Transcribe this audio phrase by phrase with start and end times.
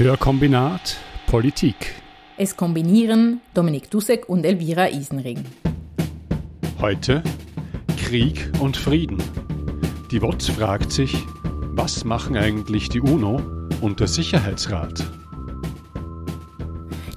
[0.00, 1.94] Hörkombinat Politik.
[2.38, 5.44] Es kombinieren Dominik Dussek und Elvira Isenring.
[6.80, 7.22] Heute
[7.98, 9.18] Krieg und Frieden.
[10.10, 11.14] Die WOTS fragt sich,
[11.74, 13.42] was machen eigentlich die UNO
[13.82, 15.04] und der Sicherheitsrat?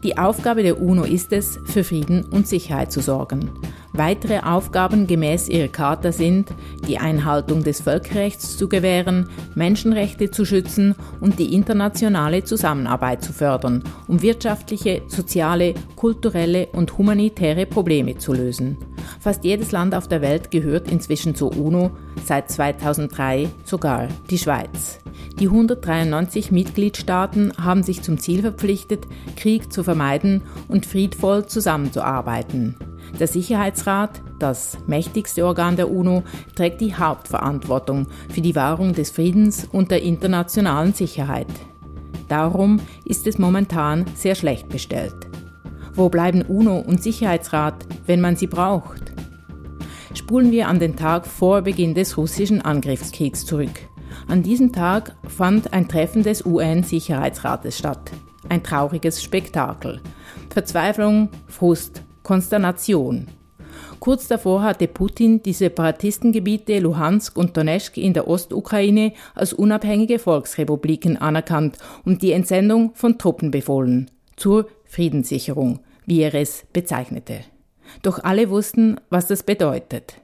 [0.04, 3.50] Die Aufgabe der UNO ist es, für Frieden und Sicherheit zu sorgen.
[3.96, 6.50] Weitere Aufgaben gemäß ihrer Charta sind,
[6.88, 13.83] die Einhaltung des Völkerrechts zu gewähren, Menschenrechte zu schützen und die internationale Zusammenarbeit zu fördern,
[14.07, 18.78] um wirtschaftliche, soziale, kulturelle und humanitäre Probleme zu lösen.
[19.20, 21.92] Fast jedes Land auf der Welt gehört inzwischen zur UNO,
[22.24, 25.00] seit 2003 sogar die Schweiz.
[25.39, 32.75] Die 193 Mitgliedstaaten haben sich zum Ziel verpflichtet, Krieg zu vermeiden und friedvoll zusammenzuarbeiten.
[33.20, 36.23] Der Sicherheitsrat, das mächtigste Organ der UNO,
[36.56, 41.47] trägt die Hauptverantwortung für die Wahrung des Friedens und der internationalen Sicherheit.
[42.28, 45.27] Darum ist es momentan sehr schlecht bestellt.
[45.95, 49.13] Wo bleiben UNO und Sicherheitsrat, wenn man sie braucht?
[50.16, 53.80] Spulen wir an den Tag vor Beginn des russischen Angriffskriegs zurück.
[54.27, 58.11] An diesem Tag fand ein Treffen des UN-Sicherheitsrates statt.
[58.49, 60.02] Ein trauriges Spektakel.
[60.49, 63.27] Verzweiflung, Frust, Konsternation.
[63.99, 71.17] Kurz davor hatte Putin die Separatistengebiete Luhansk und Donetsk in der Ostukraine als unabhängige Volksrepubliken
[71.17, 77.39] anerkannt und die Entsendung von Truppen befohlen zur Friedenssicherung, wie er es bezeichnete.
[78.03, 80.16] Doch alle wussten, was das bedeutet.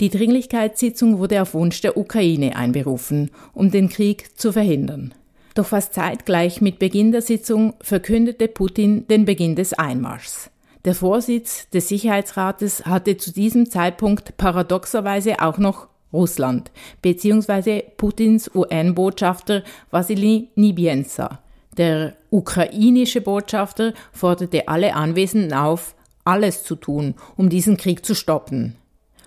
[0.00, 5.14] Die Dringlichkeitssitzung wurde auf Wunsch der Ukraine einberufen, um den Krieg zu verhindern.
[5.54, 10.50] Doch fast zeitgleich mit Beginn der Sitzung verkündete Putin den Beginn des Einmarschs.
[10.84, 16.70] Der Vorsitz des Sicherheitsrates hatte zu diesem Zeitpunkt paradoxerweise auch noch Russland
[17.02, 17.82] bzw.
[17.96, 21.40] Putins UN-Botschafter Wassily Nibienza.
[21.80, 28.76] Der ukrainische Botschafter forderte alle Anwesenden auf, alles zu tun, um diesen Krieg zu stoppen.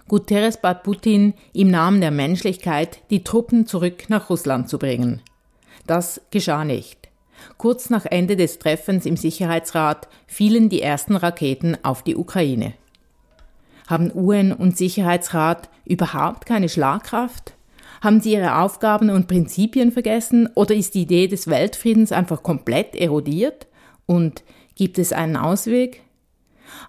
[0.07, 5.23] Guterres bat Putin, im Namen der Menschlichkeit die Truppen zurück nach Russland zu bringen.
[5.87, 7.09] Das geschah nicht.
[7.57, 12.75] Kurz nach Ende des Treffens im Sicherheitsrat fielen die ersten Raketen auf die Ukraine.
[13.87, 17.55] Haben UN und Sicherheitsrat überhaupt keine Schlagkraft?
[18.03, 22.95] Haben sie ihre Aufgaben und Prinzipien vergessen oder ist die Idee des Weltfriedens einfach komplett
[22.95, 23.67] erodiert?
[24.05, 24.43] Und
[24.75, 26.01] gibt es einen Ausweg?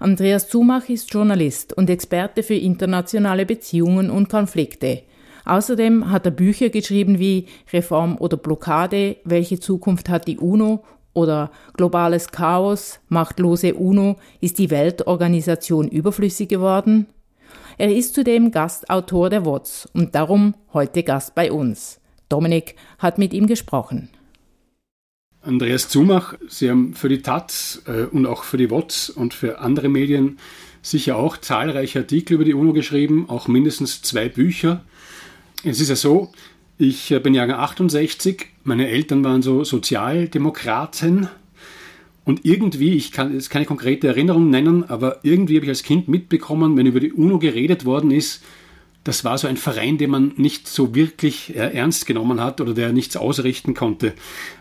[0.00, 5.02] Andreas Zumach ist Journalist und Experte für internationale Beziehungen und Konflikte.
[5.44, 10.82] Außerdem hat er Bücher geschrieben wie Reform oder Blockade, welche Zukunft hat die UNO
[11.12, 17.06] oder Globales Chaos, machtlose UNO, ist die Weltorganisation überflüssig geworden?
[17.76, 22.00] Er ist zudem Gastautor der WOTS und darum heute Gast bei uns.
[22.28, 24.10] Dominik hat mit ihm gesprochen.
[25.42, 29.58] Andreas Zumach, Sie haben für die Taz äh, und auch für die WOTS und für
[29.58, 30.38] andere Medien
[30.80, 34.84] sicher auch zahlreiche Artikel über die UNO geschrieben, auch mindestens zwei Bücher.
[35.64, 36.30] Es ist ja so,
[36.78, 41.28] ich äh, bin Jahrgang 68, meine Eltern waren so Sozialdemokraten
[42.24, 46.08] und irgendwie, ich kann jetzt keine konkrete Erinnerung nennen, aber irgendwie habe ich als Kind
[46.08, 48.42] mitbekommen, wenn über die UNO geredet worden ist,
[49.04, 52.72] das war so ein Verein, den man nicht so wirklich äh, ernst genommen hat oder
[52.72, 54.14] der nichts ausrichten konnte.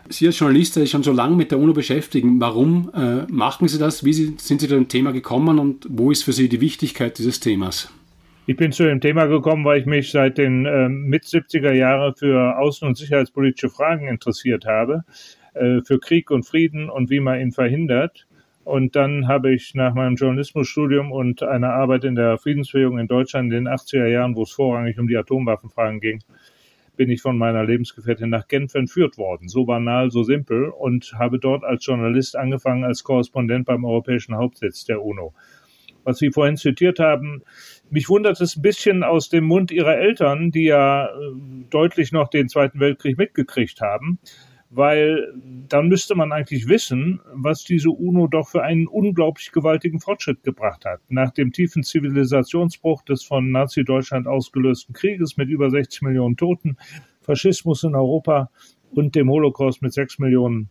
[0.09, 3.69] Sie als Journalist, der sich schon so lange mit der UNO beschäftigen, warum äh, machen
[3.69, 4.03] Sie das?
[4.03, 7.39] Wie sind Sie zu dem Thema gekommen und wo ist für Sie die Wichtigkeit dieses
[7.39, 7.89] Themas?
[8.45, 12.13] Ich bin zu dem Thema gekommen, weil ich mich seit den äh, mit 70er Jahren
[12.13, 15.05] für außen- und sicherheitspolitische Fragen interessiert habe,
[15.53, 18.27] äh, für Krieg und Frieden und wie man ihn verhindert.
[18.63, 23.51] Und dann habe ich nach meinem Journalismusstudium und einer Arbeit in der Friedensbewegung in Deutschland
[23.51, 26.19] in den 80er Jahren, wo es vorrangig um die Atomwaffenfragen ging,
[26.95, 29.49] bin ich von meiner Lebensgefährtin nach Genf entführt worden.
[29.49, 34.85] So banal, so simpel und habe dort als Journalist angefangen als Korrespondent beim europäischen Hauptsitz
[34.85, 35.33] der UNO.
[36.05, 37.43] Was Sie vorhin zitiert haben,
[37.89, 41.09] mich wundert es ein bisschen aus dem Mund ihrer Eltern, die ja äh,
[41.69, 44.19] deutlich noch den Zweiten Weltkrieg mitgekriegt haben,
[44.75, 45.33] weil
[45.69, 50.85] dann müsste man eigentlich wissen, was diese UNO doch für einen unglaublich gewaltigen Fortschritt gebracht
[50.85, 50.99] hat.
[51.09, 56.77] Nach dem tiefen Zivilisationsbruch des von Nazi-Deutschland ausgelösten Krieges mit über 60 Millionen Toten,
[57.21, 58.49] Faschismus in Europa
[58.91, 60.69] und dem Holocaust mit sechs Millionen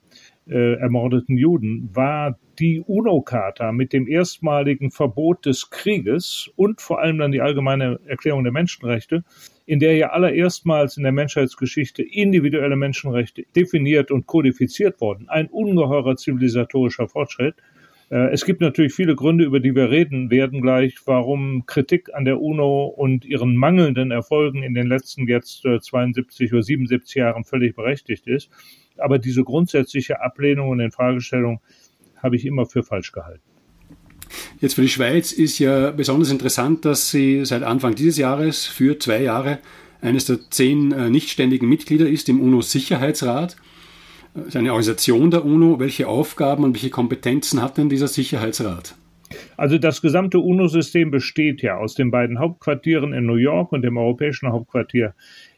[0.49, 7.19] äh, ermordeten Juden, war die UNO-Charta mit dem erstmaligen Verbot des Krieges und vor allem
[7.19, 9.25] dann die allgemeine Erklärung der Menschenrechte,
[9.67, 15.29] in der ja allererstmals in der Menschheitsgeschichte individuelle Menschenrechte definiert und kodifiziert wurden.
[15.29, 17.55] Ein ungeheurer zivilisatorischer Fortschritt.
[18.11, 22.25] Äh, es gibt natürlich viele Gründe, über die wir reden werden gleich, warum Kritik an
[22.25, 27.45] der UNO und ihren mangelnden Erfolgen in den letzten jetzt 72 äh, oder 77 Jahren
[27.45, 28.51] völlig berechtigt ist.
[28.99, 31.61] Aber diese grundsätzliche Ablehnung und Infragestellung
[32.17, 33.52] habe ich immer für falsch gehalten.
[34.61, 38.99] Jetzt für die Schweiz ist ja besonders interessant, dass sie seit Anfang dieses Jahres für
[38.99, 39.59] zwei Jahre
[40.01, 43.57] eines der zehn äh, nichtständigen Mitglieder ist im UNO-Sicherheitsrat.
[44.35, 45.79] Das ist eine Organisation der UNO.
[45.79, 48.95] Welche Aufgaben und welche Kompetenzen hat denn dieser Sicherheitsrat?
[49.57, 53.97] Also das gesamte UNO-System besteht ja aus den beiden Hauptquartieren in New York und dem
[53.97, 55.15] europäischen Hauptquartier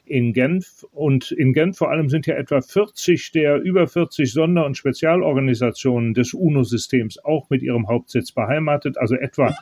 [0.06, 0.84] in Genf.
[0.92, 6.14] Und in Genf vor allem sind ja etwa 40 der über 40 Sonder- und Spezialorganisationen
[6.14, 9.54] des UNO-Systems auch mit ihrem Hauptsitz beheimatet, also etwa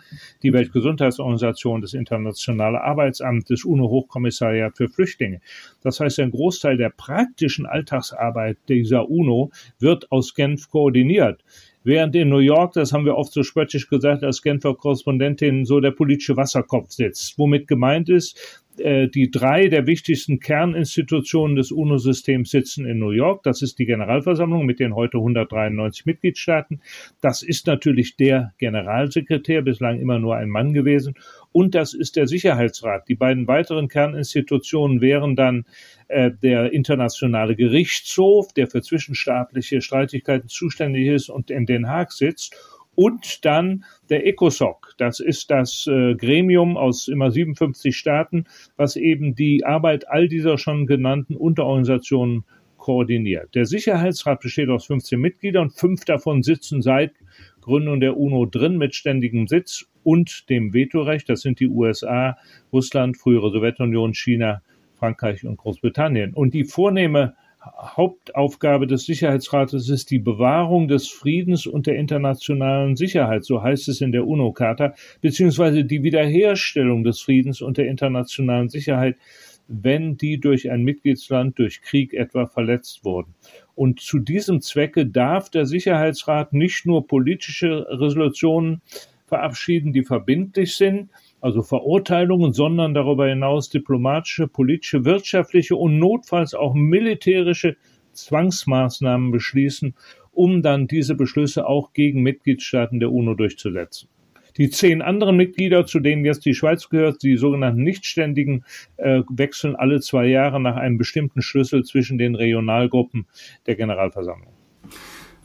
[0.43, 5.41] die Weltgesundheitsorganisation, das Internationale Arbeitsamt, das UNO-Hochkommissariat für Flüchtlinge.
[5.83, 11.43] Das heißt, ein Großteil der praktischen Alltagsarbeit dieser UNO wird aus Genf koordiniert.
[11.85, 15.81] Während in New York, das haben wir oft so spöttisch gesagt, als Genfer Korrespondentin so
[15.81, 22.87] der politische Wasserkopf sitzt, womit gemeint ist, die drei der wichtigsten Kerninstitutionen des UNO-Systems sitzen
[22.87, 23.43] in New York.
[23.43, 26.81] Das ist die Generalversammlung mit den heute 193 Mitgliedstaaten.
[27.21, 31.15] Das ist natürlich der Generalsekretär, bislang immer nur ein Mann gewesen.
[31.53, 33.09] Und das ist der Sicherheitsrat.
[33.09, 35.67] Die beiden weiteren Kerninstitutionen wären dann
[36.09, 42.57] äh, der Internationale Gerichtshof, der für zwischenstaatliche Streitigkeiten zuständig ist und in Den Haag sitzt
[42.95, 44.95] und dann der ECOSOC.
[44.99, 48.45] Das ist das äh, Gremium aus immer 57 Staaten,
[48.77, 52.45] was eben die Arbeit all dieser schon genannten Unterorganisationen
[52.77, 53.55] koordiniert.
[53.55, 57.13] Der Sicherheitsrat besteht aus 15 Mitgliedern, fünf davon sitzen seit
[57.61, 61.29] Gründung der UNO drin mit ständigem Sitz und dem Vetorecht.
[61.29, 62.37] Das sind die USA,
[62.73, 64.63] Russland, frühere Sowjetunion, China,
[64.97, 66.35] Frankreich und Großbritannien.
[66.35, 73.45] Und die vornehme Hauptaufgabe des Sicherheitsrates ist die Bewahrung des Friedens und der internationalen Sicherheit,
[73.45, 79.17] so heißt es in der UNO-Charta, beziehungsweise die Wiederherstellung des Friedens und der internationalen Sicherheit,
[79.69, 83.35] wenn die durch ein Mitgliedsland durch Krieg etwa verletzt wurden.
[83.77, 88.83] Und zu diesem Zwecke darf der Sicherheitsrat nicht nur politische Resolutionen
[89.27, 91.11] verabschieden, die verbindlich sind,
[91.43, 97.77] also Verurteilungen, sondern darüber hinaus diplomatische, politische, wirtschaftliche und notfalls auch militärische
[98.13, 99.95] Zwangsmaßnahmen beschließen,
[100.31, 104.09] um dann diese Beschlüsse auch gegen Mitgliedstaaten der UNO durchzusetzen.
[104.57, 108.65] Die zehn anderen Mitglieder, zu denen jetzt die Schweiz gehört, die sogenannten Nichtständigen,
[108.99, 113.27] äh, wechseln alle zwei Jahre nach einem bestimmten Schlüssel zwischen den Regionalgruppen
[113.67, 114.53] der Generalversammlung.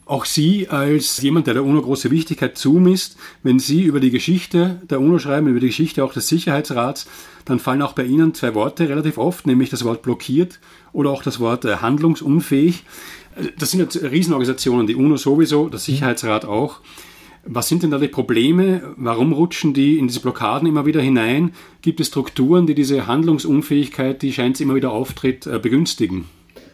[0.08, 4.82] Auch Sie als jemand, der der UNO große Wichtigkeit zumisst, wenn Sie über die Geschichte
[4.90, 7.08] der UNO schreiben, über die Geschichte auch des Sicherheitsrats,
[7.44, 10.60] dann fallen auch bei Ihnen zwei Worte relativ oft, nämlich das Wort blockiert
[10.94, 12.86] oder auch das Wort äh, handlungsunfähig.
[13.60, 16.80] Das sind jetzt Riesenorganisationen, die UNO sowieso, der Sicherheitsrat auch.
[17.44, 18.94] Was sind denn da die Probleme?
[18.96, 21.52] Warum rutschen die in diese Blockaden immer wieder hinein?
[21.82, 26.26] Gibt es Strukturen, die diese Handlungsunfähigkeit, die scheint immer wieder auftritt, äh, begünstigen?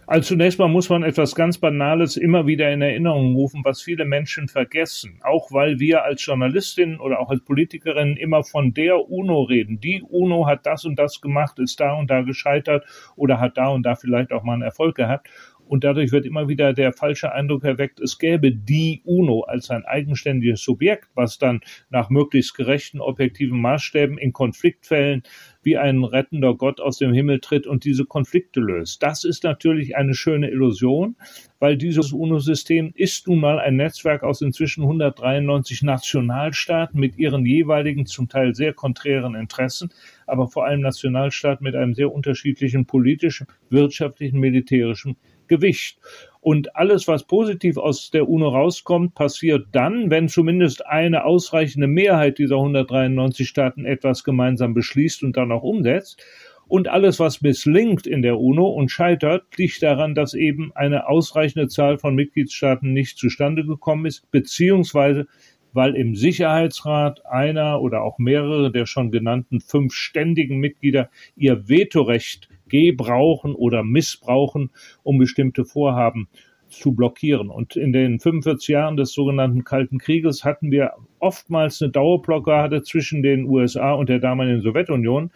[0.05, 4.03] Also zunächst mal muss man etwas ganz Banales immer wieder in Erinnerung rufen, was viele
[4.03, 5.19] Menschen vergessen.
[5.23, 9.79] Auch weil wir als Journalistin oder auch als Politikerin immer von der UNO reden.
[9.79, 12.85] Die UNO hat das und das gemacht, ist da und da gescheitert
[13.15, 15.29] oder hat da und da vielleicht auch mal einen Erfolg gehabt.
[15.67, 19.85] Und dadurch wird immer wieder der falsche Eindruck erweckt, es gäbe die UNO als ein
[19.85, 25.23] eigenständiges Subjekt, was dann nach möglichst gerechten, objektiven Maßstäben in Konfliktfällen
[25.63, 29.01] wie ein rettender Gott aus dem Himmel tritt und diese Konflikte löst.
[29.01, 31.15] Das ist natürlich eine schöne Illusion,
[31.59, 38.05] weil dieses UNO-System ist nun mal ein Netzwerk aus inzwischen 193 Nationalstaaten mit ihren jeweiligen,
[38.05, 39.91] zum Teil sehr konträren Interessen,
[40.27, 45.15] aber vor allem Nationalstaaten mit einem sehr unterschiedlichen politischen, wirtschaftlichen, militärischen
[45.47, 45.99] Gewicht.
[46.41, 52.37] Und alles, was positiv aus der UNO rauskommt, passiert dann, wenn zumindest eine ausreichende Mehrheit
[52.37, 56.21] dieser 193 Staaten etwas gemeinsam beschließt und dann auch umsetzt.
[56.67, 61.67] Und alles, was misslingt in der UNO und scheitert, liegt daran, dass eben eine ausreichende
[61.67, 65.27] Zahl von Mitgliedstaaten nicht zustande gekommen ist, beziehungsweise
[65.73, 72.47] weil im Sicherheitsrat einer oder auch mehrere der schon genannten fünf ständigen Mitglieder ihr Vetorecht
[72.73, 74.71] gebrauchen oder missbrauchen,
[75.03, 76.27] um bestimmte Vorhaben
[76.69, 77.51] zu blockieren.
[77.51, 83.21] Und in den 45 Jahren des sogenannten Kalten Krieges hatten wir oftmals eine Dauerblockade zwischen
[83.21, 85.29] den USA und der damaligen Sowjetunion.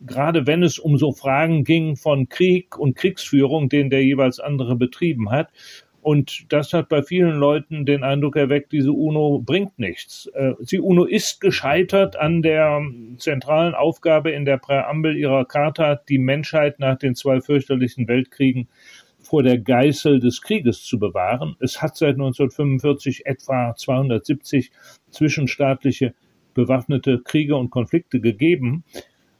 [0.00, 4.76] Gerade wenn es um so Fragen ging von Krieg und Kriegsführung, den der jeweils andere
[4.76, 5.48] betrieben hat.
[6.06, 10.26] Und das hat bei vielen Leuten den Eindruck erweckt, diese UNO bringt nichts.
[10.34, 12.80] Äh, die UNO ist gescheitert an der
[13.18, 18.68] zentralen Aufgabe in der Präambel ihrer Charta, die Menschheit nach den zwei fürchterlichen Weltkriegen
[19.18, 21.56] vor der Geißel des Krieges zu bewahren.
[21.58, 24.70] Es hat seit 1945 etwa 270
[25.10, 26.14] zwischenstaatliche
[26.54, 28.84] bewaffnete Kriege und Konflikte gegeben.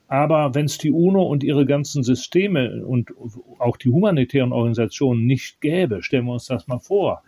[0.07, 3.11] Aber wenn es die UNO und ihre ganzen Systeme und
[3.59, 7.23] auch die humanitären Organisationen nicht gäbe, stellen wir uns das mal vor,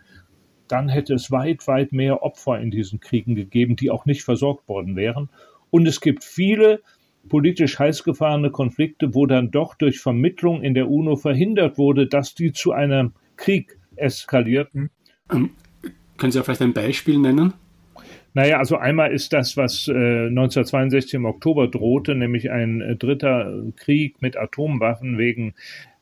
[0.66, 4.68] dann hätte es weit, weit mehr Opfer in diesen Kriegen gegeben, die auch nicht versorgt
[4.68, 5.28] worden wären.
[5.70, 6.80] Und es gibt viele
[7.28, 12.34] politisch heiß gefahrene Konflikte, wo dann doch durch Vermittlung in der UNO verhindert wurde, dass
[12.34, 14.90] die zu einem Krieg eskalierten.
[15.30, 15.50] Ähm,
[16.16, 17.52] können Sie auch vielleicht ein Beispiel nennen?
[18.32, 23.64] Naja, also einmal ist das, was äh, 1962 im Oktober drohte, nämlich ein äh, dritter
[23.76, 25.54] Krieg mit Atomwaffen wegen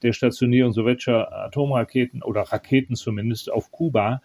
[0.02, 4.20] der Stationierung sowjetischer Atomraketen oder Raketen zumindest auf Kuba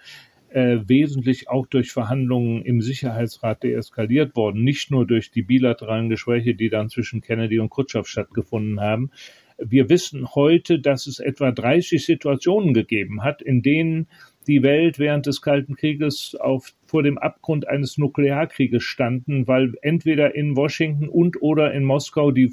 [0.53, 6.55] äh, wesentlich auch durch Verhandlungen im Sicherheitsrat deeskaliert worden, nicht nur durch die bilateralen Gespräche,
[6.55, 9.12] die dann zwischen Kennedy und Khrushchev stattgefunden haben.
[9.57, 14.07] Wir wissen heute, dass es etwa 30 Situationen gegeben hat, in denen
[14.47, 20.35] die Welt während des Kalten Krieges auf, vor dem Abgrund eines Nuklearkrieges standen, weil entweder
[20.35, 22.51] in Washington und oder in Moskau die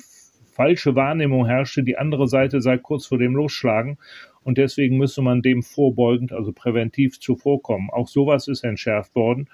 [0.53, 3.99] falsche Wahrnehmung herrschte, die andere Seite sei kurz vor dem Losschlagen
[4.43, 7.91] und deswegen müsse man dem vorbeugend, also präventiv zuvorkommen.
[7.91, 9.49] Auch sowas ist entschärft worden.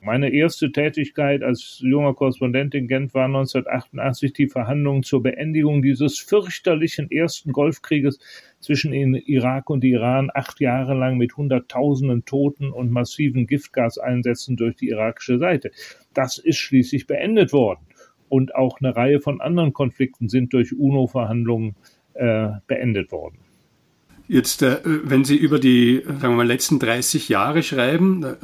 [0.00, 6.20] Meine erste Tätigkeit als junger Korrespondent in Gent war 1988 die Verhandlungen zur Beendigung dieses
[6.20, 8.20] fürchterlichen ersten Golfkrieges
[8.60, 14.88] zwischen Irak und Iran, acht Jahre lang mit Hunderttausenden Toten und massiven Giftgaseinsätzen durch die
[14.88, 15.72] irakische Seite.
[16.14, 17.80] Das ist schließlich beendet worden.
[18.28, 21.74] Und auch eine Reihe von anderen Konflikten sind durch UNO-Verhandlungen
[22.14, 23.38] äh, beendet worden.
[24.30, 28.34] Jetzt, äh, wenn Sie über die sagen wir mal, letzten 30 Jahre schreiben, äh,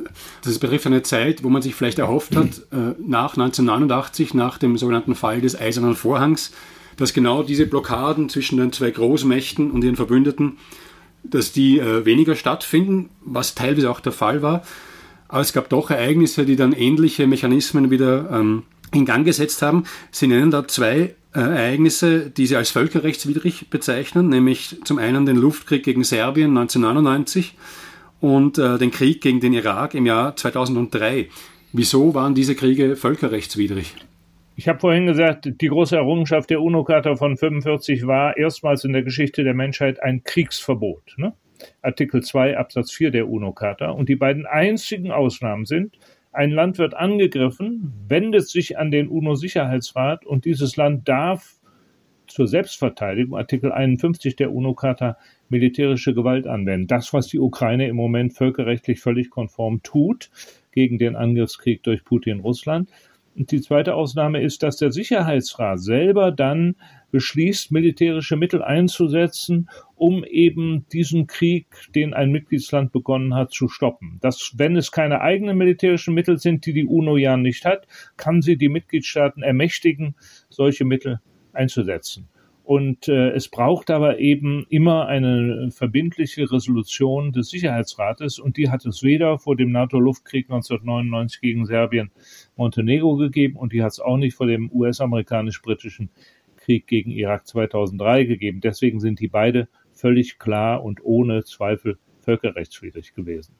[0.42, 4.78] das betrifft eine Zeit, wo man sich vielleicht erhofft hat, äh, nach 1989, nach dem
[4.78, 6.52] sogenannten Fall des Eisernen Vorhangs,
[6.96, 10.56] dass genau diese Blockaden zwischen den zwei Großmächten und ihren Verbündeten,
[11.22, 14.62] dass die weniger stattfinden, was teilweise auch der Fall war.
[15.26, 19.84] Aber es gab doch Ereignisse, die dann ähnliche Mechanismen wieder ähm, in Gang gesetzt haben.
[20.10, 25.82] Sie nennen da zwei Ereignisse, die sie als völkerrechtswidrig bezeichnen, nämlich zum einen den Luftkrieg
[25.82, 27.54] gegen Serbien 1999
[28.20, 31.28] und äh, den Krieg gegen den Irak im Jahr 2003.
[31.72, 33.94] Wieso waren diese Kriege völkerrechtswidrig?
[34.56, 39.02] Ich habe vorhin gesagt, die große Errungenschaft der UNO-Charta von 45 war erstmals in der
[39.02, 41.14] Geschichte der Menschheit ein Kriegsverbot.
[41.16, 41.32] Ne?
[41.82, 43.90] Artikel 2 Absatz 4 der UNO-Charta.
[43.90, 45.98] Und die beiden einzigen Ausnahmen sind,
[46.34, 51.60] ein Land wird angegriffen, wendet sich an den UNO-Sicherheitsrat und dieses Land darf
[52.26, 55.16] zur Selbstverteidigung, Artikel 51 der UNO-Charta,
[55.48, 56.86] militärische Gewalt anwenden.
[56.86, 60.30] Das, was die Ukraine im Moment völkerrechtlich völlig konform tut
[60.72, 62.90] gegen den Angriffskrieg durch Putin Russland.
[63.36, 66.76] Und die zweite Ausnahme ist, dass der Sicherheitsrat selber dann
[67.10, 74.18] beschließt, militärische Mittel einzusetzen, um eben diesen Krieg, den ein Mitgliedsland begonnen hat, zu stoppen.
[74.20, 77.86] Dass, wenn es keine eigenen militärischen Mittel sind, die die UNO ja nicht hat,
[78.16, 80.14] kann sie die Mitgliedstaaten ermächtigen,
[80.48, 81.20] solche Mittel
[81.52, 82.28] einzusetzen.
[82.64, 88.87] Und äh, es braucht aber eben immer eine verbindliche Resolution des Sicherheitsrates und die hat
[88.87, 92.11] es weder vor dem NATO-Luftkrieg 1999 gegen Serbien
[92.56, 96.09] Montenegro gegeben und die hat es auch nicht vor dem US-amerikanisch-britischen
[96.56, 98.62] Krieg gegen Irak 2003 gegeben.
[98.62, 103.54] Deswegen sind die beide völlig klar und ohne Zweifel völkerrechtswidrig gewesen.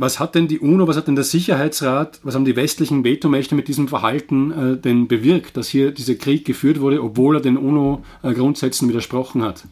[0.00, 3.56] Was hat denn die UNO, was hat denn der Sicherheitsrat, was haben die westlichen Vetomächte
[3.56, 7.56] mit diesem Verhalten äh, denn bewirkt, dass hier dieser Krieg geführt wurde, obwohl er den
[7.56, 9.64] UNO-Grundsätzen widersprochen hat?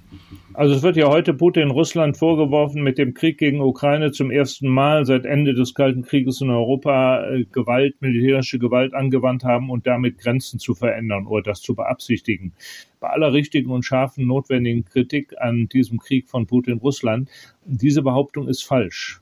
[0.52, 4.66] Also es wird ja heute Putin Russland vorgeworfen, mit dem Krieg gegen Ukraine zum ersten
[4.68, 9.86] Mal seit Ende des Kalten Krieges in Europa äh, Gewalt, militärische Gewalt angewandt haben und
[9.86, 12.52] damit Grenzen zu verändern oder das zu beabsichtigen.
[12.98, 17.30] Bei aller richtigen und scharfen notwendigen Kritik an diesem Krieg von Putin Russland,
[17.64, 19.20] diese Behauptung ist falsch.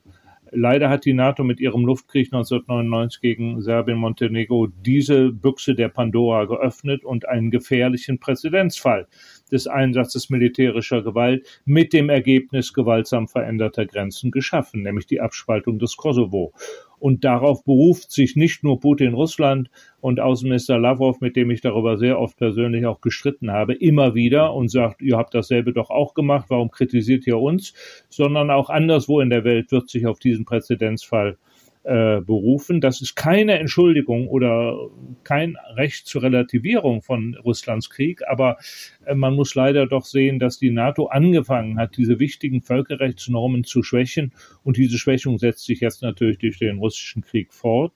[0.57, 7.03] Leider hat die NATO mit ihrem Luftkrieg 1999 gegen Serbien-Montenegro diese Büchse der Pandora geöffnet
[7.03, 9.05] und einen gefährlichen Präzedenzfall
[9.51, 15.97] des Einsatzes militärischer Gewalt mit dem Ergebnis gewaltsam veränderter Grenzen geschaffen, nämlich die Abspaltung des
[15.97, 16.53] Kosovo.
[16.99, 19.69] Und darauf beruft sich nicht nur Putin Russland
[20.01, 24.53] und Außenminister Lavrov, mit dem ich darüber sehr oft persönlich auch gestritten habe, immer wieder
[24.53, 27.73] und sagt, ihr habt dasselbe doch auch gemacht, warum kritisiert ihr uns?
[28.09, 31.54] Sondern auch anderswo in der Welt wird sich auf diesen Präzedenzfall äh,
[31.85, 32.81] berufen.
[32.81, 34.89] Das ist keine Entschuldigung oder
[35.23, 38.57] kein Recht zur Relativierung von Russlands Krieg, aber
[39.05, 43.83] äh, man muss leider doch sehen, dass die NATO angefangen hat, diese wichtigen Völkerrechtsnormen zu
[43.83, 47.93] schwächen und diese Schwächung setzt sich jetzt natürlich durch den russischen Krieg fort.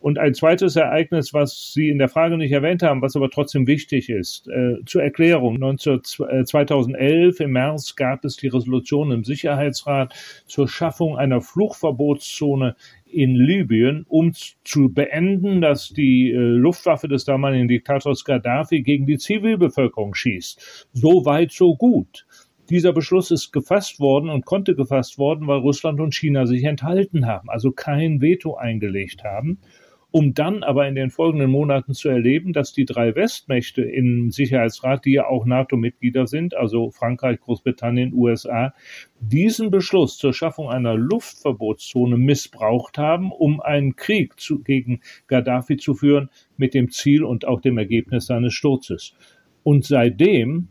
[0.00, 3.66] Und ein zweites Ereignis, was Sie in der Frage nicht erwähnt haben, was aber trotzdem
[3.66, 5.58] wichtig ist, äh, zur Erklärung.
[5.58, 10.14] 19, äh, 2011 im März gab es die Resolution im Sicherheitsrat
[10.46, 12.76] zur Schaffung einer Fluchtverbotszone
[13.10, 14.32] in Libyen, um
[14.64, 20.88] zu beenden, dass die äh, Luftwaffe des damaligen Diktators Gaddafi gegen die Zivilbevölkerung schießt.
[20.92, 22.26] So weit, so gut.
[22.70, 27.26] Dieser Beschluss ist gefasst worden und konnte gefasst worden, weil Russland und China sich enthalten
[27.26, 29.58] haben, also kein Veto eingelegt haben
[30.10, 35.04] um dann aber in den folgenden Monaten zu erleben, dass die drei Westmächte im Sicherheitsrat,
[35.04, 38.74] die ja auch NATO-Mitglieder sind, also Frankreich, Großbritannien, USA,
[39.20, 45.94] diesen Beschluss zur Schaffung einer Luftverbotszone missbraucht haben, um einen Krieg zu, gegen Gaddafi zu
[45.94, 49.14] führen, mit dem Ziel und auch dem Ergebnis seines Sturzes.
[49.62, 50.68] Und seitdem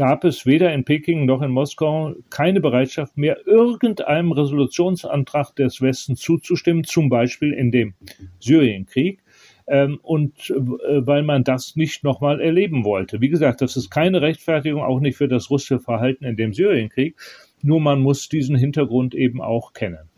[0.00, 6.20] gab es weder in Peking noch in Moskau keine Bereitschaft mehr, irgendeinem Resolutionsantrag des Westens
[6.20, 7.92] zuzustimmen, zum Beispiel in dem
[8.38, 9.22] Syrienkrieg.
[9.66, 13.20] Ähm, und äh, weil man das nicht nochmal erleben wollte.
[13.20, 17.16] Wie gesagt, das ist keine Rechtfertigung, auch nicht für das russische Verhalten in dem Syrienkrieg.
[17.60, 20.08] Nur man muss diesen Hintergrund eben auch kennen.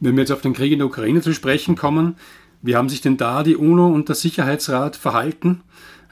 [0.00, 2.16] Wenn wir jetzt auf den Krieg in der Ukraine zu sprechen kommen,
[2.62, 5.62] wie haben sich denn da die UNO und der Sicherheitsrat verhalten?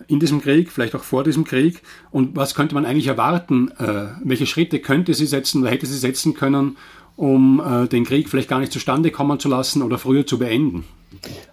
[0.08, 1.82] in diesem Krieg, vielleicht auch vor diesem Krieg?
[2.10, 3.70] Und was könnte man eigentlich erwarten?
[3.78, 6.76] Äh, welche Schritte könnte sie setzen oder hätte sie setzen können,
[7.16, 10.84] um äh, den Krieg vielleicht gar nicht zustande kommen zu lassen oder früher zu beenden?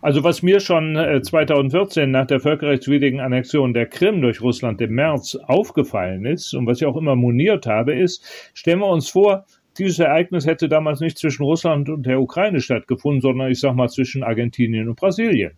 [0.02, 4.94] Also was mir schon 2014 äh, nach der völkerrechtswidrigen Annexion der Krim durch Russland im
[4.94, 9.46] März aufgefallen ist und was ich auch immer moniert habe, ist, stellen wir uns vor,
[9.78, 13.90] dieses Ereignis hätte damals nicht zwischen Russland und der Ukraine stattgefunden, sondern ich sag mal
[13.90, 15.58] zwischen Argentinien und Brasilien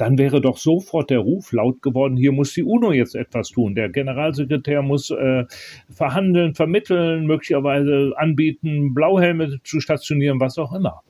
[0.00, 3.74] dann wäre doch sofort der Ruf laut geworden, hier muss die UNO jetzt etwas tun.
[3.74, 5.44] Der Generalsekretär muss äh,
[5.90, 11.02] verhandeln, vermitteln, möglicherweise anbieten, Blauhelme zu stationieren, was auch immer.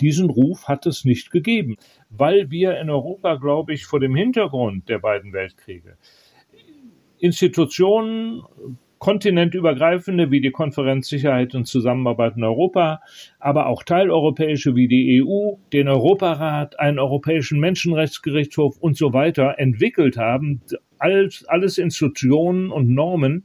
[0.00, 1.76] Diesen Ruf hat es nicht gegeben,
[2.10, 5.96] weil wir in Europa, glaube ich, vor dem Hintergrund der beiden Weltkriege
[7.20, 8.42] Institutionen,
[8.98, 13.00] kontinentübergreifende wie die Konferenz Sicherheit und Zusammenarbeit in Europa,
[13.38, 20.16] aber auch teileuropäische wie die EU, den Europarat, einen europäischen Menschenrechtsgerichtshof und so weiter entwickelt
[20.16, 20.60] haben,
[20.98, 23.44] alles, alles Institutionen und Normen,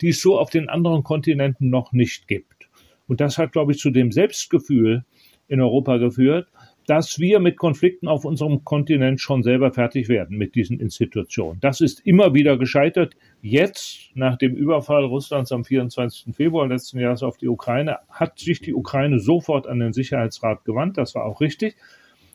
[0.00, 2.68] die es so auf den anderen Kontinenten noch nicht gibt.
[3.06, 5.04] Und das hat, glaube ich, zu dem Selbstgefühl
[5.48, 6.48] in Europa geführt,
[6.86, 11.58] dass wir mit Konflikten auf unserem Kontinent schon selber fertig werden mit diesen Institutionen.
[11.60, 13.14] Das ist immer wieder gescheitert.
[13.40, 16.34] Jetzt, nach dem Überfall Russlands am 24.
[16.34, 20.98] Februar letzten Jahres auf die Ukraine, hat sich die Ukraine sofort an den Sicherheitsrat gewandt.
[20.98, 21.76] Das war auch richtig.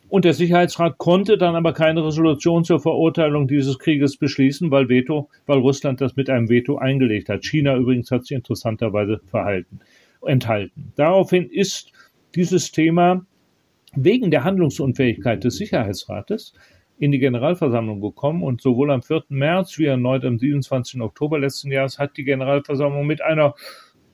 [0.09, 5.29] Und der Sicherheitsrat konnte dann aber keine Resolution zur Verurteilung dieses Krieges beschließen, weil Veto,
[5.45, 7.43] weil Russland das mit einem Veto eingelegt hat.
[7.43, 9.79] China übrigens hat sich interessanterweise verhalten,
[10.25, 10.93] enthalten.
[10.95, 11.91] Daraufhin ist
[12.35, 13.25] dieses Thema
[13.97, 16.53] wegen der Handlungsunfähigkeit des Sicherheitsrates
[16.99, 19.25] in die Generalversammlung gekommen und sowohl am 4.
[19.29, 21.01] März wie erneut am 27.
[21.01, 23.55] Oktober letzten Jahres hat die Generalversammlung mit einer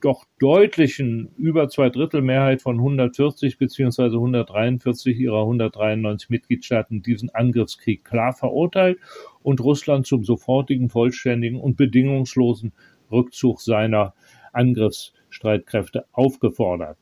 [0.00, 8.04] doch deutlichen über zwei Drittel Mehrheit von 140 beziehungsweise 143 ihrer 193 Mitgliedstaaten diesen Angriffskrieg
[8.04, 8.98] klar verurteilt
[9.42, 12.72] und Russland zum sofortigen, vollständigen und bedingungslosen
[13.10, 14.14] Rückzug seiner
[14.52, 16.98] Angriffsstreitkräfte aufgefordert.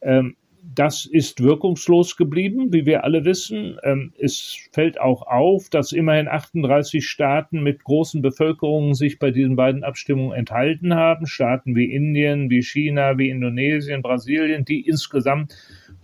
[0.00, 0.36] Ähm,
[0.72, 3.78] das ist wirkungslos geblieben, wie wir alle wissen.
[3.82, 9.56] Ähm, es fällt auch auf, dass immerhin 38 Staaten mit großen Bevölkerungen sich bei diesen
[9.56, 11.26] beiden Abstimmungen enthalten haben.
[11.26, 15.54] Staaten wie Indien, wie China, wie Indonesien, Brasilien, die insgesamt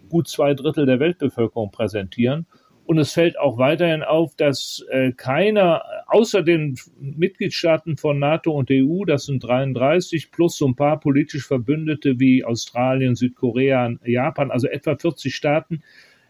[0.08, 2.46] gut zwei Drittel der Weltbevölkerung präsentieren.
[2.90, 8.68] Und es fällt auch weiterhin auf, dass äh, keiner außer den Mitgliedstaaten von NATO und
[8.68, 14.66] EU, das sind 33, plus so ein paar politisch Verbündete wie Australien, Südkorea, Japan, also
[14.66, 15.85] etwa 40 Staaten,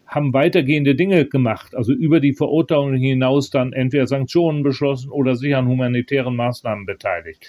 [0.05, 5.57] haben weitergehende Dinge gemacht, also über die Verurteilung hinaus dann entweder Sanktionen beschlossen oder sich
[5.57, 7.47] an humanitären Maßnahmen beteiligt.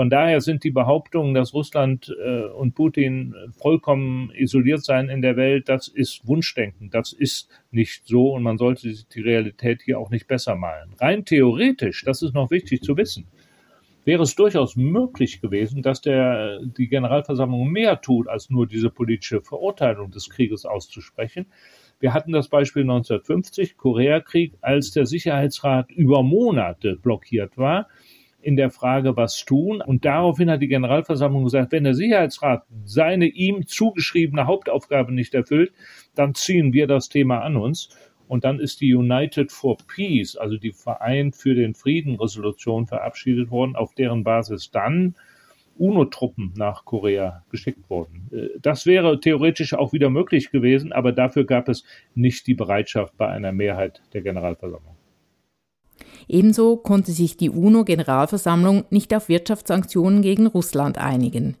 [0.00, 5.36] Von daher sind die Behauptungen, dass Russland äh, und Putin vollkommen isoliert seien in der
[5.36, 6.88] Welt, das ist Wunschdenken.
[6.88, 10.94] Das ist nicht so und man sollte die Realität hier auch nicht besser malen.
[10.98, 13.26] Rein theoretisch, das ist noch wichtig zu wissen,
[14.06, 19.42] wäre es durchaus möglich gewesen, dass der, die Generalversammlung mehr tut, als nur diese politische
[19.42, 21.44] Verurteilung des Krieges auszusprechen.
[21.98, 27.86] Wir hatten das Beispiel 1950, Koreakrieg, als der Sicherheitsrat über Monate blockiert war
[28.42, 29.82] in der Frage, was tun.
[29.82, 35.72] Und daraufhin hat die Generalversammlung gesagt, wenn der Sicherheitsrat seine ihm zugeschriebene Hauptaufgabe nicht erfüllt,
[36.14, 37.90] dann ziehen wir das Thema an uns.
[38.28, 43.50] Und dann ist die United for Peace, also die Verein für den Frieden Resolution verabschiedet
[43.50, 45.16] worden, auf deren Basis dann
[45.80, 48.28] UNO-Truppen nach Korea geschickt wurden.
[48.32, 53.16] Äh, das wäre theoretisch auch wieder möglich gewesen, aber dafür gab es nicht die Bereitschaft
[53.16, 54.99] bei einer Mehrheit der Generalversammlung.
[56.28, 61.56] Ebenso konnte sich die UNO-Generalversammlung nicht auf Wirtschaftssanktionen gegen Russland einigen.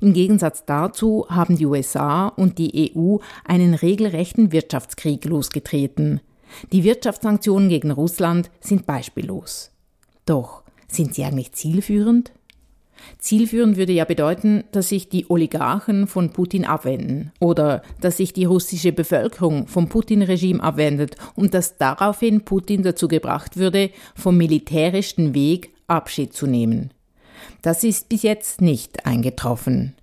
[0.00, 6.20] Im Gegensatz dazu haben die USA und die EU einen regelrechten Wirtschaftskrieg losgetreten.
[6.72, 9.70] Die Wirtschaftssanktionen gegen Russland sind beispiellos.
[10.26, 12.32] Doch sind sie eigentlich zielführend?
[13.18, 18.44] Zielführend würde ja bedeuten, dass sich die Oligarchen von Putin abwenden oder dass sich die
[18.44, 25.70] russische Bevölkerung vom Putin-Regime abwendet und dass daraufhin Putin dazu gebracht würde, vom militärischen Weg
[25.86, 26.90] Abschied zu nehmen.
[27.62, 29.94] Das ist bis jetzt nicht eingetroffen.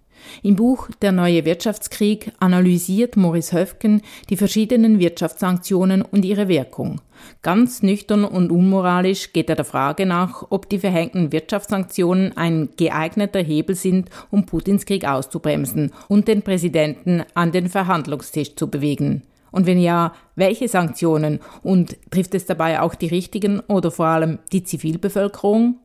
[0.43, 7.01] Im Buch Der neue Wirtschaftskrieg analysiert Maurice Höfken die verschiedenen Wirtschaftssanktionen und ihre Wirkung.
[7.41, 13.41] Ganz nüchtern und unmoralisch geht er der Frage nach, ob die verhängten Wirtschaftssanktionen ein geeigneter
[13.41, 19.23] Hebel sind, um Putins Krieg auszubremsen und den Präsidenten an den Verhandlungstisch zu bewegen.
[19.51, 21.39] Und wenn ja, welche Sanktionen?
[21.61, 25.79] Und trifft es dabei auch die richtigen oder vor allem die Zivilbevölkerung?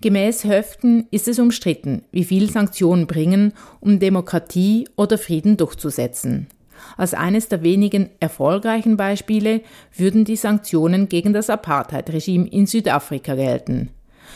[0.00, 6.48] Gemäß Höften ist es umstritten, wie viel Sanktionen bringen, um Demokratie oder Frieden durchzusetzen.
[6.96, 9.62] Als eines der wenigen erfolgreichen Beispiele
[9.96, 13.90] würden die Sanktionen gegen das Apartheid-Regime in Südafrika gelten.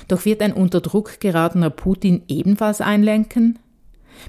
[0.08, 3.58] Doch wird ein unter Druck geratener Putin ebenfalls einlenken?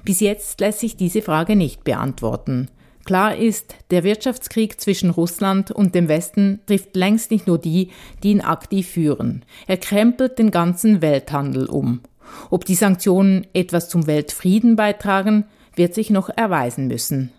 [0.03, 2.69] Bis jetzt lässt sich diese Frage nicht beantworten.
[3.07, 7.91] Klar ist, der Wirtschaftskrieg zwischen Russland und dem Westen trifft längst nicht nur die,
[8.21, 9.45] die ihn aktiv führen.
[9.65, 12.01] Er krempelt den ganzen Welthandel um.
[12.49, 17.31] Ob die Sanktionen etwas zum Weltfrieden beitragen, wird sich noch erweisen müssen.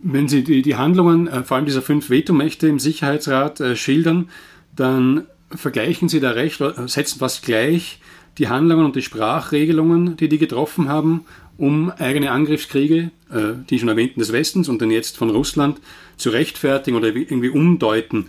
[0.00, 4.30] Wenn Sie die, Handlungen äh, vor allem dieser fünf Vetomächte im Sicherheitsrat äh, schildern,
[4.74, 8.00] dann vergleichen Sie da recht, setzen fast gleich
[8.38, 11.24] die Handlungen und die Sprachregelungen, die die getroffen haben,
[11.58, 15.80] um eigene Angriffskriege, äh, die schon erwähnten des Westens und dann jetzt von Russland,
[16.16, 18.28] zu rechtfertigen oder irgendwie umdeuten.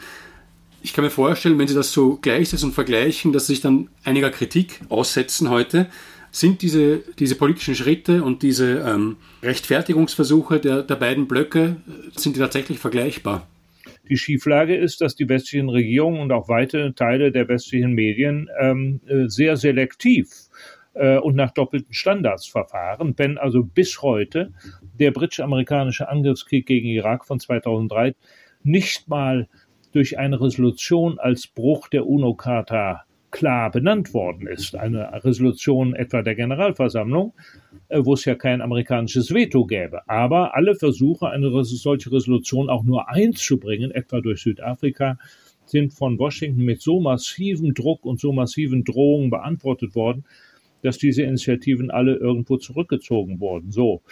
[0.81, 3.89] Ich kann mir vorstellen, wenn Sie das so gleichsetzen und vergleichen, dass Sie sich dann
[4.03, 5.87] einiger Kritik aussetzen heute.
[6.31, 11.77] Sind diese, diese politischen Schritte und diese ähm, Rechtfertigungsversuche der, der beiden Blöcke,
[12.15, 13.47] sind die tatsächlich vergleichbar?
[14.09, 18.99] Die Schieflage ist, dass die westlichen Regierungen und auch weite Teile der westlichen Medien ähm,
[19.07, 20.42] äh, sehr selektiv
[20.93, 23.13] äh, und nach doppelten Standards verfahren.
[23.17, 24.53] Wenn also bis heute
[24.99, 28.15] der britisch-amerikanische Angriffskrieg gegen Irak von 2003
[28.63, 29.47] nicht mal
[29.91, 33.03] durch eine Resolution als Bruch der UNO-Charta
[33.33, 34.75] klar benannt worden ist.
[34.75, 37.33] Eine Resolution etwa der Generalversammlung,
[37.89, 40.07] äh, wo es ja kein amerikanisches Veto gäbe.
[40.07, 45.17] Aber alle Versuche, eine solche Resolution auch nur einzubringen, etwa durch Südafrika,
[45.65, 50.25] sind von Washington mit so massivem Druck und so massiven Drohungen beantwortet worden,
[50.83, 53.71] dass diese Initiativen alle irgendwo zurückgezogen wurden.
[53.71, 54.03] So.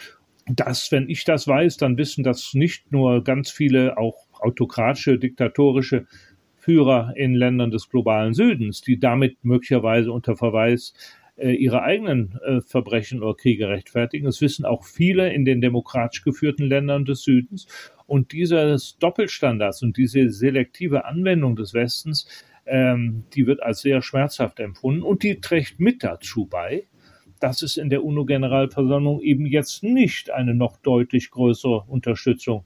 [0.46, 6.06] Das, wenn ich das weiß, dann wissen das nicht nur ganz viele auch autokratische, diktatorische
[6.56, 10.94] Führer in Ländern des globalen Südens, die damit möglicherweise unter Verweis
[11.36, 14.26] äh, ihre eigenen äh, Verbrechen oder Kriege rechtfertigen.
[14.26, 17.66] Das wissen auch viele in den demokratisch geführten Ländern des Südens.
[18.06, 22.28] Und dieses Doppelstandards und diese selektive Anwendung des Westens
[22.66, 26.86] ähm, die wird als sehr schmerzhaft empfunden und die trägt mit dazu bei,
[27.40, 32.64] dass es in der UNO-Generalversammlung eben jetzt nicht eine noch deutlich größere Unterstützung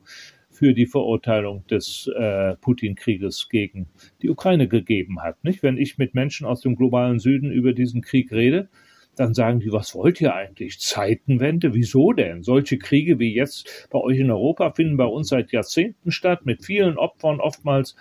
[0.51, 3.89] für die Verurteilung des äh, Putin-Krieges gegen
[4.23, 5.43] die Ukraine gegeben hat.
[5.45, 5.63] Nicht?
[5.63, 8.69] Wenn ich mit Menschen aus dem globalen Süden über diesen Krieg rede,
[9.17, 10.79] dann sagen die, was wollt ihr eigentlich?
[10.79, 11.75] Zeitenwende?
[11.75, 12.43] Wieso denn?
[12.43, 16.65] Solche Kriege wie jetzt bei euch in Europa finden bei uns seit Jahrzehnten statt, mit
[16.65, 17.97] vielen Opfern, oftmals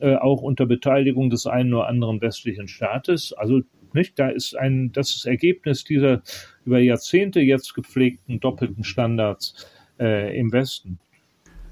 [0.00, 3.32] äh, auch unter Beteiligung des einen oder anderen westlichen Staates.
[3.32, 6.22] Also nicht, da ist ein, das ist Ergebnis dieser
[6.64, 9.66] über Jahrzehnte jetzt gepflegten doppelten Standards
[9.98, 10.98] äh, im Westen.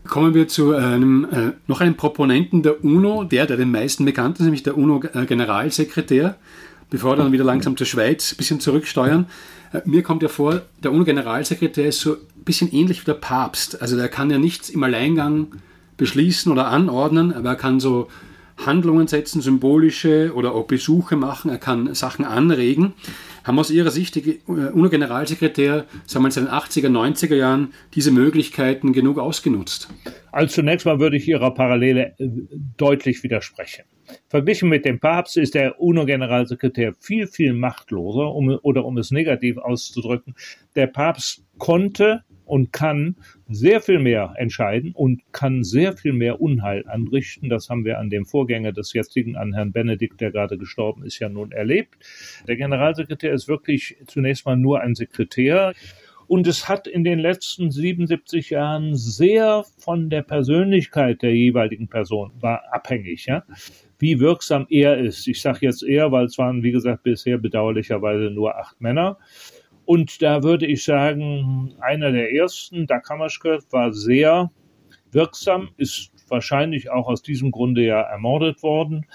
[0.07, 4.39] Kommen wir zu einem, äh, noch einem Proponenten der UNO, der, der den meisten bekannt
[4.39, 6.37] ist, nämlich der UNO-Generalsekretär,
[6.89, 9.27] bevor wir dann wieder langsam zur Schweiz ein bisschen zurücksteuern.
[9.73, 13.83] Äh, mir kommt ja vor, der UNO-Generalsekretär ist so ein bisschen ähnlich wie der Papst.
[13.83, 15.49] Also der kann ja nichts im Alleingang
[15.99, 18.09] beschließen oder anordnen, aber er kann so
[18.65, 22.95] Handlungen setzen, symbolische oder auch Besuche machen, er kann Sachen anregen.
[23.45, 28.93] Haben aus Ihrer Sicht die UNO-Generalsekretär, sagen wir in den 80er, 90er Jahren diese Möglichkeiten
[28.93, 29.89] genug ausgenutzt?
[30.33, 32.29] Also zunächst mal würde ich Ihrer Parallele äh,
[32.77, 33.85] deutlich widersprechen.
[34.29, 39.57] Verglichen mit dem Papst ist der UNO-Generalsekretär viel, viel machtloser, um, oder um es negativ
[39.57, 40.35] auszudrücken.
[40.75, 43.17] Der Papst konnte und kann
[43.49, 47.49] sehr viel mehr entscheiden und kann sehr viel mehr Unheil anrichten.
[47.49, 51.19] Das haben wir an dem Vorgänger des jetzigen, an Herrn Benedikt, der gerade gestorben ist,
[51.19, 51.97] ja nun erlebt.
[52.47, 55.75] Der Generalsekretär ist wirklich zunächst mal nur ein Sekretär.
[56.27, 62.33] Und es hat in den letzten 77 Jahren sehr von der Persönlichkeit der jeweiligen Person
[62.41, 63.45] war abhängig, ja,
[63.99, 65.27] wie wirksam er ist.
[65.27, 69.19] Ich sage jetzt er, weil es waren, wie gesagt, bisher bedauerlicherweise nur acht Männer.
[69.89, 74.51] Und da würde ich sagen, einer der ersten, Dakamaschke, war sehr
[75.13, 79.07] wirksam, ist wahrscheinlich auch aus diesem Grunde ja ermordet worden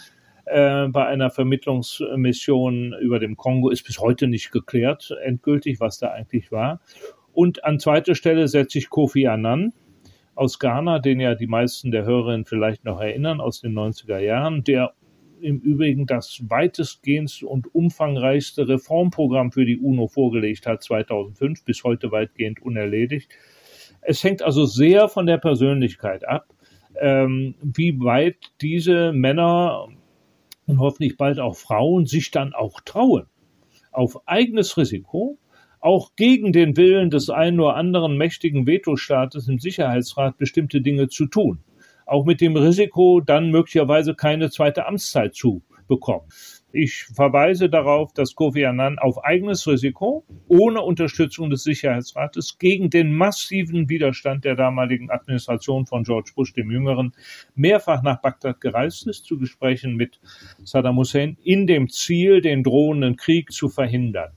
[0.45, 3.69] äh, bei einer Vermittlungsmission über dem Kongo.
[3.69, 6.81] Ist bis heute nicht geklärt, endgültig, was da eigentlich war.
[7.33, 9.73] Und an zweiter Stelle setze ich Kofi Annan
[10.33, 14.63] aus Ghana, den ja die meisten der Hörerinnen vielleicht noch erinnern, aus den 90er Jahren,
[14.63, 14.95] der
[15.43, 22.11] im Übrigen das weitestgehend und umfangreichste Reformprogramm für die UNO vorgelegt hat, 2005, bis heute
[22.11, 23.29] weitgehend unerledigt.
[24.01, 26.47] Es hängt also sehr von der Persönlichkeit ab,
[26.99, 29.87] ähm, wie weit diese Männer
[30.65, 33.25] und hoffentlich bald auch Frauen sich dann auch trauen,
[33.91, 35.37] auf eigenes Risiko,
[35.79, 41.25] auch gegen den Willen des einen oder anderen mächtigen Vetostaates im Sicherheitsrat bestimmte Dinge zu
[41.25, 41.59] tun
[42.05, 46.27] auch mit dem Risiko, dann möglicherweise keine zweite Amtszeit zu bekommen.
[46.71, 53.13] Ich verweise darauf, dass Kofi Annan auf eigenes Risiko, ohne Unterstützung des Sicherheitsrates, gegen den
[53.13, 57.13] massiven Widerstand der damaligen Administration von George Bush dem Jüngeren
[57.53, 60.19] mehrfach nach Bagdad gereist ist, zu Gesprächen mit
[60.63, 64.31] Saddam Hussein, in dem Ziel, den drohenden Krieg zu verhindern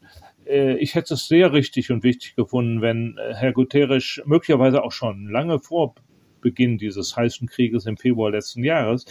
[0.46, 4.92] äh, ich hätte es sehr richtig und wichtig gefunden, wenn äh, Herr Guterres möglicherweise auch
[4.92, 5.94] schon lange vor
[6.40, 9.04] Beginn dieses heißen Krieges im Februar letzten Jahres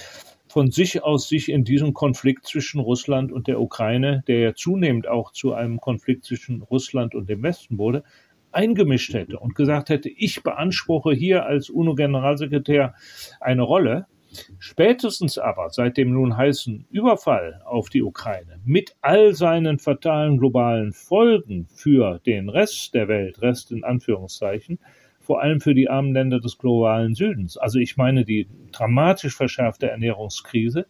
[0.47, 5.07] von sich aus sich in diesen Konflikt zwischen Russland und der Ukraine, der ja zunehmend
[5.07, 8.03] auch zu einem Konflikt zwischen Russland und dem Westen wurde,
[8.51, 12.95] eingemischt hätte und gesagt hätte, ich beanspruche hier als UNO-Generalsekretär
[13.41, 14.05] eine Rolle.
[14.59, 20.93] Spätestens aber seit dem nun heißen Überfall auf die Ukraine mit all seinen fatalen globalen
[20.93, 24.79] Folgen für den Rest der Welt, Rest in Anführungszeichen,
[25.25, 27.57] vor allem für die armen Länder des globalen Südens.
[27.57, 30.85] Also ich meine die dramatisch verschärfte Ernährungskrise,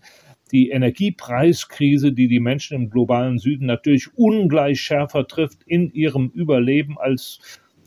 [0.52, 6.98] die Energiepreiskrise, die die Menschen im globalen Süden natürlich ungleich schärfer trifft in ihrem Überleben
[7.00, 7.40] als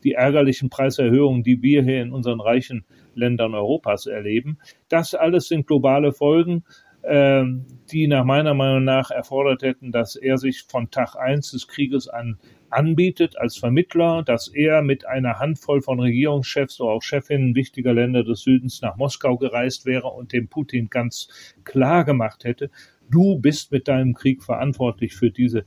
[0.05, 2.85] die ärgerlichen Preiserhöhungen, die wir hier in unseren reichen
[3.15, 4.59] Ländern Europas erleben.
[4.89, 6.65] Das alles sind globale Folgen,
[7.05, 11.69] ähm, die nach meiner Meinung nach erfordert hätten, dass er sich von Tag eins des
[11.69, 12.39] Krieges an
[12.71, 18.25] anbietet als Vermittler, dass er mit einer Handvoll von Regierungschefs oder auch Chefinnen wichtiger Länder
[18.25, 21.29] des Südens nach Moskau gereist wäre und dem Putin ganz
[21.65, 22.71] klar gemacht hätte,
[23.11, 25.65] du bist mit deinem Krieg verantwortlich für diese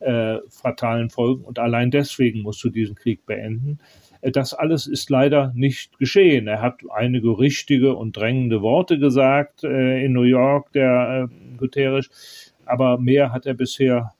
[0.00, 3.78] äh, fatalen Folgen und allein deswegen musst du diesen Krieg beenden.
[4.20, 6.46] Äh, das alles ist leider nicht geschehen.
[6.46, 12.54] Er hat einige richtige und drängende Worte gesagt äh, in New York, der äh, Guterres,
[12.66, 14.12] aber mehr hat er bisher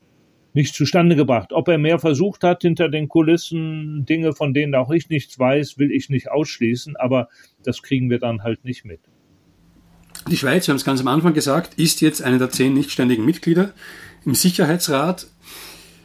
[0.55, 1.53] nicht zustande gebracht.
[1.53, 5.79] Ob er mehr versucht hat hinter den Kulissen, Dinge, von denen auch ich nichts weiß,
[5.79, 7.29] will ich nicht ausschließen, aber
[7.65, 9.01] das kriegen wir dann halt nicht mit.
[10.31, 13.27] Die Schweiz, wir haben es ganz am Anfang gesagt, ist jetzt eine der zehn nichtständigen
[13.27, 13.73] Mitglieder
[14.25, 15.27] im Sicherheitsrat.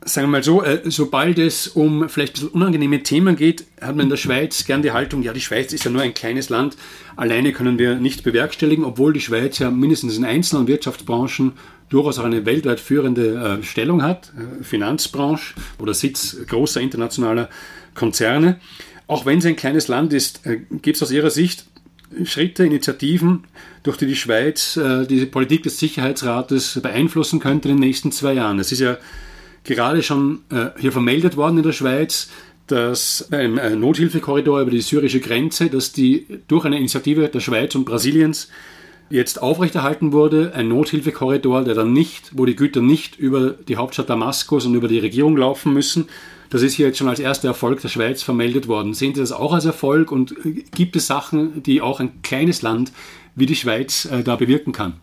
[0.04, 3.96] Sagen wir mal so, äh, sobald es um vielleicht ein bisschen unangenehme Themen geht, hat
[3.96, 6.50] man in der Schweiz gern die Haltung, ja, die Schweiz ist ja nur ein kleines
[6.50, 6.76] Land,
[7.16, 11.54] alleine können wir nicht bewerkstelligen, obwohl die Schweiz ja mindestens in einzelnen Wirtschaftsbranchen
[11.90, 17.50] durchaus auch eine weltweit führende äh, Stellung hat, äh, Finanzbranche oder Sitz großer internationaler
[17.96, 18.60] Konzerne.
[19.08, 21.66] Auch wenn es ein kleines Land ist, äh, gibt es aus Ihrer Sicht
[22.24, 23.44] Schritte, Initiativen,
[23.84, 28.58] durch die die Schweiz diese Politik des Sicherheitsrates beeinflussen könnte in den nächsten zwei Jahren.
[28.58, 28.98] Es ist ja
[29.64, 30.40] gerade schon
[30.80, 32.30] hier vermeldet worden in der Schweiz,
[32.72, 37.86] dass äh, Nothilfekorridor über die syrische Grenze, dass die durch eine Initiative der Schweiz und
[37.86, 38.50] Brasiliens
[39.10, 44.10] jetzt aufrechterhalten wurde, ein Nothilfekorridor, der dann nicht, wo die Güter nicht über die Hauptstadt
[44.10, 46.08] Damaskus und über die Regierung laufen müssen.
[46.50, 48.94] Das ist hier jetzt schon als erster Erfolg der Schweiz vermeldet worden.
[48.94, 52.62] Sehen Sie das auch als Erfolg und äh, gibt es Sachen, die auch ein kleines
[52.62, 52.92] Land
[53.36, 54.94] wie die Schweiz äh, da bewirken kann?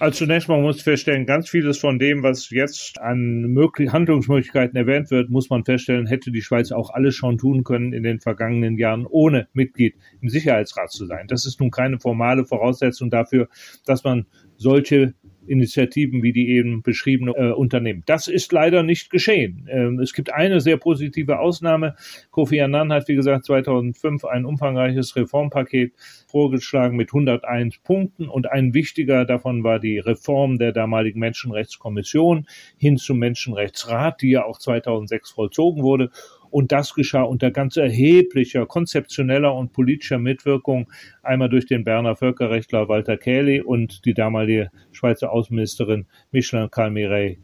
[0.00, 5.10] Also zunächst mal muss feststellen, ganz vieles von dem, was jetzt an möglich Handlungsmöglichkeiten erwähnt
[5.10, 8.78] wird, muss man feststellen, hätte die Schweiz auch alles schon tun können in den vergangenen
[8.78, 11.26] Jahren, ohne Mitglied im Sicherheitsrat zu sein.
[11.26, 13.48] Das ist nun keine formale Voraussetzung dafür,
[13.86, 15.14] dass man solche
[15.48, 18.02] Initiativen wie die eben beschriebene äh, unternehmen.
[18.06, 19.68] Das ist leider nicht geschehen.
[19.70, 21.94] Ähm, es gibt eine sehr positive Ausnahme.
[22.30, 25.92] Kofi Annan hat, wie gesagt, 2005 ein umfangreiches Reformpaket
[26.26, 32.96] vorgeschlagen mit 101 Punkten und ein wichtiger davon war die Reform der damaligen Menschenrechtskommission hin
[32.96, 36.10] zum Menschenrechtsrat, die ja auch 2006 vollzogen wurde.
[36.50, 40.90] Und das geschah unter ganz erheblicher konzeptioneller und politischer Mitwirkung,
[41.22, 47.38] einmal durch den Berner Völkerrechtler Walter Kähli und die damalige Schweizer Außenministerin Michelin Calmiret.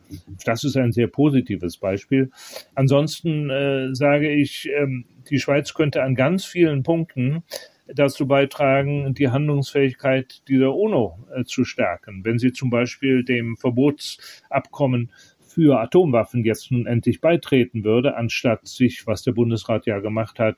[0.44, 2.30] Das ist ein sehr positives Beispiel.
[2.74, 7.42] Ansonsten äh, sage ich, ähm, die Schweiz könnte an ganz vielen Punkten
[7.86, 12.24] dazu beitragen, die Handlungsfähigkeit dieser UNO äh, zu stärken.
[12.24, 15.10] Wenn sie zum Beispiel dem Verbotsabkommen
[15.54, 20.56] für Atomwaffen jetzt nun endlich beitreten würde, anstatt sich, was der Bundesrat ja gemacht hat,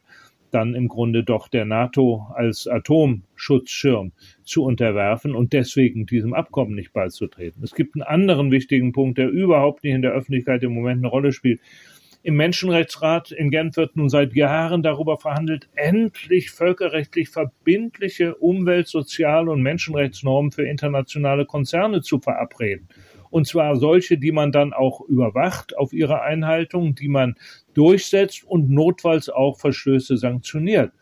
[0.51, 6.93] dann im Grunde doch der NATO als Atomschutzschirm zu unterwerfen und deswegen diesem Abkommen nicht
[6.93, 7.63] beizutreten.
[7.63, 11.09] Es gibt einen anderen wichtigen Punkt, der überhaupt nicht in der Öffentlichkeit im Moment eine
[11.09, 11.61] Rolle spielt.
[12.23, 19.49] Im Menschenrechtsrat in Genf wird nun seit Jahren darüber verhandelt, endlich völkerrechtlich verbindliche Umwelt-, Sozial-
[19.49, 22.89] und Menschenrechtsnormen für internationale Konzerne zu verabreden.
[23.31, 27.37] Und zwar solche, die man dann auch überwacht auf ihre Einhaltung, die man
[27.75, 30.93] durchsetzt und notfalls auch Verstöße sanktioniert.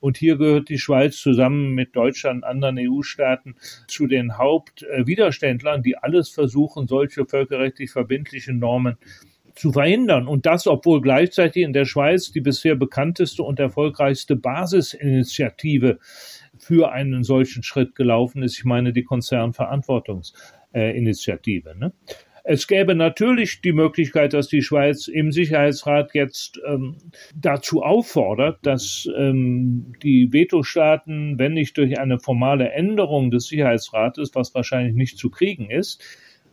[0.00, 3.56] Und hier gehört die Schweiz zusammen mit Deutschland und anderen EU-Staaten
[3.88, 8.98] zu den Hauptwiderständlern, die alles versuchen, solche völkerrechtlich verbindlichen Normen
[9.54, 10.26] zu verhindern.
[10.26, 15.98] Und das, obwohl gleichzeitig in der Schweiz die bisher bekannteste und erfolgreichste Basisinitiative
[16.58, 18.58] für einen solchen Schritt gelaufen ist.
[18.58, 20.34] Ich meine die Konzernverantwortungs
[20.74, 21.76] äh, Initiative.
[21.78, 21.92] Ne?
[22.46, 26.96] Es gäbe natürlich die Möglichkeit, dass die Schweiz im Sicherheitsrat jetzt ähm,
[27.34, 34.54] dazu auffordert, dass ähm, die Vetostaaten, wenn nicht durch eine formale Änderung des Sicherheitsrates, was
[34.54, 36.04] wahrscheinlich nicht zu kriegen ist,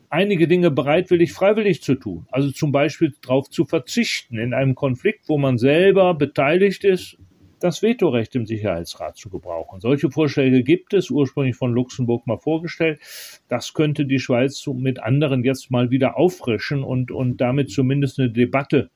[0.10, 2.26] einige Dinge bereitwillig, freiwillig zu tun.
[2.32, 7.18] Also zum Beispiel darauf zu verzichten, in einem Konflikt, wo man selber beteiligt ist,
[7.64, 9.80] das Vetorecht im Sicherheitsrat zu gebrauchen.
[9.80, 13.00] Solche Vorschläge gibt es, ursprünglich von Luxemburg mal vorgestellt.
[13.48, 18.30] Das könnte die Schweiz mit anderen jetzt mal wieder auffrischen und, und damit zumindest eine
[18.30, 18.90] Debatte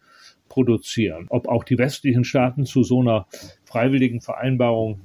[0.49, 1.25] produzieren.
[1.29, 3.27] Ob auch die westlichen Staaten zu so einer
[3.65, 5.01] freiwilligen Vereinbarung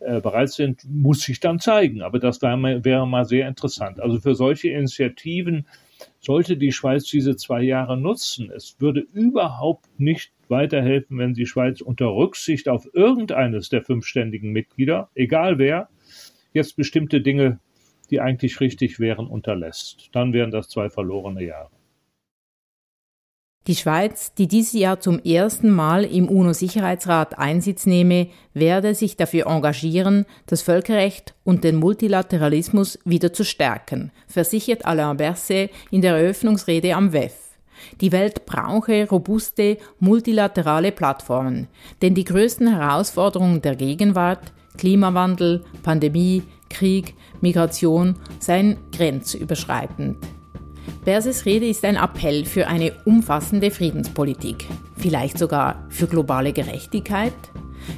[0.00, 2.02] äh, bereit sind, muss sich dann zeigen.
[2.02, 4.00] Aber das wäre, wäre mal sehr interessant.
[4.00, 5.66] Also für solche Initiativen
[6.20, 8.50] sollte die Schweiz diese zwei Jahre nutzen.
[8.50, 14.50] Es würde überhaupt nicht weiterhelfen, wenn die Schweiz unter Rücksicht auf irgendeines der fünf ständigen
[14.50, 15.88] Mitglieder, egal wer,
[16.52, 17.60] jetzt bestimmte Dinge,
[18.10, 20.10] die eigentlich richtig wären, unterlässt.
[20.12, 21.73] Dann wären das zwei verlorene Jahre.
[23.66, 29.46] Die Schweiz, die dieses Jahr zum ersten Mal im UNO-Sicherheitsrat Einsitz nehme, werde sich dafür
[29.46, 36.94] engagieren, das Völkerrecht und den Multilateralismus wieder zu stärken, versichert Alain Berset in der Eröffnungsrede
[36.94, 37.32] am WEF.
[38.02, 41.68] Die Welt brauche robuste, multilaterale Plattformen,
[42.02, 50.18] denn die größten Herausforderungen der Gegenwart, Klimawandel, Pandemie, Krieg, Migration, seien grenzüberschreitend.
[51.04, 54.66] Berses Rede ist ein Appell für eine umfassende Friedenspolitik,
[54.96, 57.34] vielleicht sogar für globale Gerechtigkeit.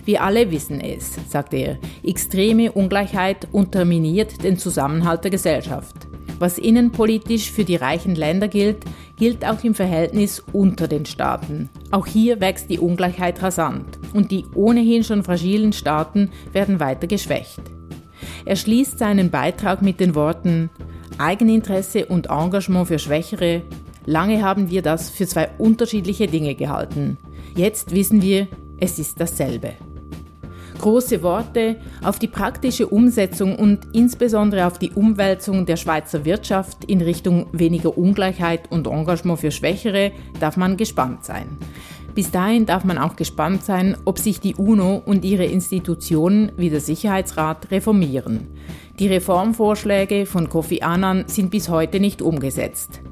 [0.04, 5.94] Wir alle wissen es, sagt er, extreme Ungleichheit unterminiert den Zusammenhalt der Gesellschaft.
[6.38, 8.84] Was innenpolitisch für die reichen Länder gilt,
[9.16, 11.70] gilt auch im Verhältnis unter den Staaten.
[11.90, 17.60] Auch hier wächst die Ungleichheit rasant und die ohnehin schon fragilen Staaten werden weiter geschwächt.
[18.44, 20.70] Er schließt seinen Beitrag mit den Worten
[21.18, 23.62] Eigeninteresse und Engagement für Schwächere.
[24.04, 27.18] Lange haben wir das für zwei unterschiedliche Dinge gehalten.
[27.54, 29.72] Jetzt wissen wir, es ist dasselbe
[30.78, 37.00] große Worte auf die praktische Umsetzung und insbesondere auf die Umwälzung der Schweizer Wirtschaft in
[37.00, 41.58] Richtung weniger Ungleichheit und Engagement für Schwächere darf man gespannt sein.
[42.16, 46.70] Bis dahin darf man auch gespannt sein, ob sich die UNO und ihre Institutionen wie
[46.70, 48.48] der Sicherheitsrat reformieren.
[48.98, 53.02] Die Reformvorschläge von Kofi Annan sind bis heute nicht umgesetzt.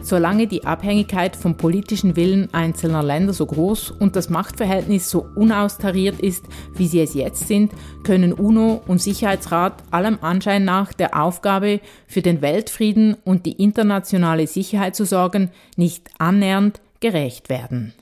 [0.00, 6.20] Solange die Abhängigkeit vom politischen Willen einzelner Länder so groß und das Machtverhältnis so unaustariert
[6.20, 7.72] ist, wie sie es jetzt sind,
[8.04, 14.46] können UNO und Sicherheitsrat allem Anschein nach der Aufgabe, für den Weltfrieden und die internationale
[14.46, 17.92] Sicherheit zu sorgen, nicht annähernd gerecht werden.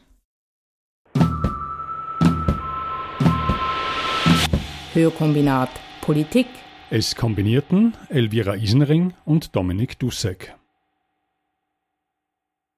[4.92, 6.48] Hörkombinat Politik.
[6.90, 10.52] Es kombinierten Elvira Isenring und Dominik Dussek.